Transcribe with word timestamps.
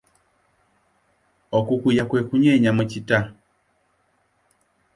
Okukuya 1.57 2.03
kwe 2.09 2.19
kunyenya 2.27 2.71
mu 2.77 2.83
kita. 2.91 3.19